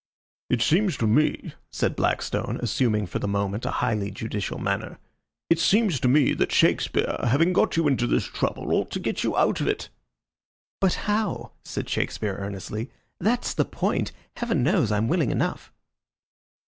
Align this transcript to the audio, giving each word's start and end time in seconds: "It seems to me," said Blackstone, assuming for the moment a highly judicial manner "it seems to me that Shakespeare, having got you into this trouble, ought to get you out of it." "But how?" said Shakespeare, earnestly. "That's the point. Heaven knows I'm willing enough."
"It 0.49 0.63
seems 0.63 0.97
to 0.97 1.05
me," 1.05 1.53
said 1.71 1.95
Blackstone, 1.95 2.57
assuming 2.63 3.05
for 3.05 3.19
the 3.19 3.27
moment 3.27 3.65
a 3.67 3.85
highly 3.85 4.09
judicial 4.09 4.57
manner 4.57 4.97
"it 5.47 5.59
seems 5.59 5.99
to 5.99 6.07
me 6.07 6.33
that 6.33 6.51
Shakespeare, 6.51 7.17
having 7.23 7.53
got 7.53 7.77
you 7.77 7.87
into 7.87 8.07
this 8.07 8.23
trouble, 8.25 8.73
ought 8.73 8.89
to 8.93 8.99
get 8.99 9.23
you 9.23 9.37
out 9.37 9.61
of 9.61 9.67
it." 9.67 9.89
"But 10.79 10.95
how?" 11.05 11.51
said 11.63 11.87
Shakespeare, 11.87 12.37
earnestly. 12.39 12.89
"That's 13.19 13.53
the 13.53 13.63
point. 13.63 14.11
Heaven 14.37 14.63
knows 14.63 14.91
I'm 14.91 15.07
willing 15.07 15.29
enough." 15.29 15.71